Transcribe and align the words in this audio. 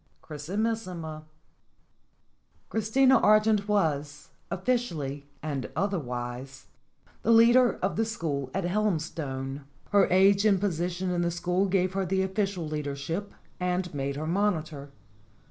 X 0.03 0.21
CHRISIMISSIMA 0.49 1.25
CHRISTINA 2.69 3.19
ARGENT 3.19 3.67
was, 3.67 4.29
officially 4.49 5.27
and 5.43 5.69
other 5.75 5.99
wise, 5.99 6.65
the 7.21 7.29
leader 7.29 7.73
of 7.83 7.97
the 7.97 8.03
school 8.05 8.49
at 8.51 8.63
Helmstone. 8.63 9.61
Her 9.91 10.07
age 10.09 10.43
and 10.43 10.59
position 10.59 11.11
in 11.11 11.21
the 11.21 11.29
school 11.29 11.67
gave 11.67 11.93
her 11.93 12.03
the 12.07 12.23
official 12.23 12.67
leadership 12.67 13.31
and 13.59 13.93
made 13.93 14.15
her 14.15 14.25
monitor. 14.25 14.89